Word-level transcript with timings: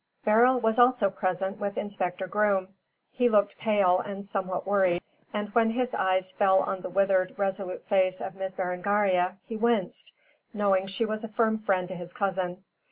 Beryl 0.25 0.59
was 0.59 0.79
also 0.79 1.11
present 1.11 1.59
with 1.59 1.77
Inspector 1.77 2.25
Groom. 2.25 2.69
He 3.11 3.29
looked 3.29 3.59
pale 3.59 3.99
and 3.99 4.25
somewhat 4.25 4.65
worried, 4.65 5.03
and 5.31 5.49
when 5.53 5.69
his 5.69 5.93
eyes 5.93 6.31
fell 6.31 6.61
on 6.61 6.81
the 6.81 6.89
withered, 6.89 7.35
resolute 7.37 7.85
face 7.87 8.19
of 8.19 8.33
Miss 8.33 8.55
Berengaria, 8.55 9.37
he 9.45 9.55
winced, 9.55 10.11
knowing 10.55 10.87
she 10.87 11.05
was 11.05 11.23
a 11.23 11.27
firm 11.27 11.59
friend 11.59 11.87
to 11.89 11.95
his 11.95 12.13
cousin. 12.13 12.63